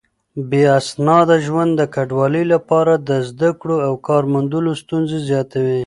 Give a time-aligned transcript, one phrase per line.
[0.49, 5.79] بې اسناده ژوند د کډوالو لپاره د زده کړو او کار موندلو ستونزې زياتوي.